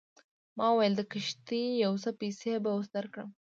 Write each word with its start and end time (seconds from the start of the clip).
ما 0.57 0.67
وویل 0.71 0.93
د 0.97 1.01
کښتۍ 1.11 1.63
یو 1.83 1.93
څه 2.03 2.09
پیسې 2.21 2.51
به 2.63 2.69
اوس 2.75 2.87
درکړم. 2.95 3.29